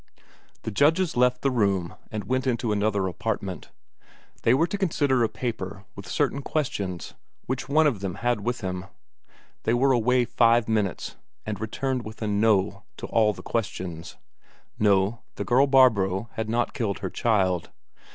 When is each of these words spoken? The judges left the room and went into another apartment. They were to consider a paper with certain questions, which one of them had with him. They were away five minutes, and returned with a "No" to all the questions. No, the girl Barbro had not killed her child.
The 0.63 0.71
judges 0.71 1.15
left 1.15 1.43
the 1.43 1.51
room 1.51 1.93
and 2.11 2.23
went 2.23 2.47
into 2.47 2.71
another 2.71 3.05
apartment. 3.05 3.69
They 4.41 4.51
were 4.51 4.65
to 4.65 4.77
consider 4.79 5.23
a 5.23 5.29
paper 5.29 5.85
with 5.95 6.07
certain 6.09 6.41
questions, 6.41 7.13
which 7.45 7.69
one 7.69 7.85
of 7.85 7.99
them 7.99 8.15
had 8.15 8.41
with 8.41 8.61
him. 8.61 8.85
They 9.61 9.75
were 9.75 9.91
away 9.91 10.25
five 10.25 10.67
minutes, 10.67 11.17
and 11.45 11.61
returned 11.61 12.03
with 12.03 12.19
a 12.23 12.27
"No" 12.27 12.81
to 12.97 13.05
all 13.05 13.31
the 13.33 13.43
questions. 13.43 14.15
No, 14.79 15.21
the 15.35 15.45
girl 15.45 15.67
Barbro 15.67 16.29
had 16.33 16.49
not 16.49 16.73
killed 16.73 16.97
her 17.05 17.11
child. 17.11 17.69